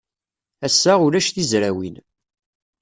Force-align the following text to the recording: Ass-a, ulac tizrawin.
Ass-a, 0.65 0.93
ulac 1.05 1.27
tizrawin. 1.29 1.95